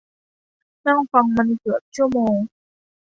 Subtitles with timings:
[0.85, 2.37] นั่งฟังมันเกือบชั่วโมง